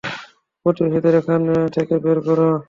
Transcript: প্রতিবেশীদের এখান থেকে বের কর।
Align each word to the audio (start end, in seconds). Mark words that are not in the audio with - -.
প্রতিবেশীদের 0.65 1.13
এখান 1.17 1.41
থেকে 1.75 1.95
বের 2.03 2.17
কর। 2.25 2.39